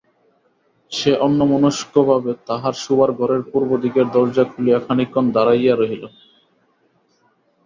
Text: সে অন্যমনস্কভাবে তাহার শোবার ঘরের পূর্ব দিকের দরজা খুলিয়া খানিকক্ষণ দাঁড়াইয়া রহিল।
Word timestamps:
সে 0.91 1.11
অন্যমনস্কভাবে 1.17 2.31
তাহার 2.47 2.73
শোবার 2.75 3.09
ঘরের 3.11 3.41
পূর্ব 3.51 3.71
দিকের 3.77 4.05
দরজা 4.11 4.43
খুলিয়া 4.43 4.79
খানিকক্ষণ 4.79 5.25
দাঁড়াইয়া 5.31 5.73
রহিল। 5.75 6.03